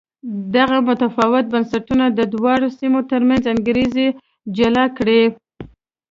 دغه 0.55 0.77
متفاوت 0.89 1.45
بنسټونه 1.53 2.05
د 2.11 2.19
دواړو 2.33 2.67
سیمو 2.79 2.99
ترمنځ 3.11 3.43
انګېزې 3.53 4.07
جلا 4.57 4.85
کړې. 4.97 5.21